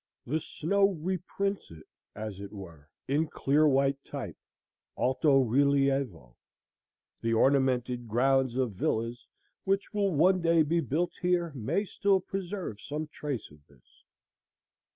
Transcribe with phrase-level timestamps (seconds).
[0.25, 1.83] The snow reprints it,
[2.15, 4.35] as it were, in clear white type
[4.97, 6.33] alto relievo.
[7.21, 9.27] The ornamented grounds of villas
[9.63, 14.03] which will one day be built here may still preserve some trace of this.